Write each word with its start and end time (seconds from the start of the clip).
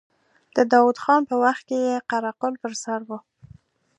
د 0.55 0.57
داود 0.71 0.97
خان 1.03 1.21
په 1.29 1.35
وخت 1.43 1.63
کې 1.69 1.77
يې 1.87 1.95
قره 2.09 2.31
قل 2.39 2.53
پر 2.61 2.73
سر 2.83 2.99
و. 3.07 3.09